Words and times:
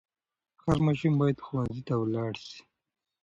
هر 0.63 0.77
ماشوم 0.85 1.13
باید 1.21 1.37
ښوونځي 1.45 1.81
ته 1.87 1.93
ولاړ 1.97 2.31
سي. 2.47 2.59